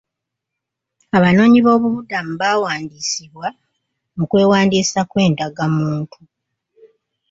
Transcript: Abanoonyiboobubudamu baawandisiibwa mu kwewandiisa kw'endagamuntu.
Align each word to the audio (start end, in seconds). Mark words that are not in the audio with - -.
Abanoonyiboobubudamu 1.17 2.33
baawandisiibwa 2.41 3.47
mu 4.17 4.23
kwewandiisa 4.29 4.99
kw'endagamuntu. 5.09 6.19